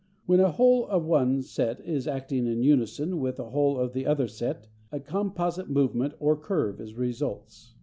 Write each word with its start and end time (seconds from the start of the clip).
When 0.25 0.39
a 0.39 0.49
hole 0.49 0.87
of 0.87 1.05
one 1.05 1.43
set 1.43 1.79
is 1.81 2.07
acting 2.07 2.47
in 2.47 2.63
unison 2.63 3.19
with 3.19 3.39
a 3.39 3.51
hole 3.51 3.77
of 3.77 3.93
the 3.93 4.07
other 4.07 4.27
set 4.27 4.67
a 4.91 4.99
composite 4.99 5.69
movement 5.69 6.15
or 6.17 6.35
curve 6.35 6.79
results. 6.97 7.75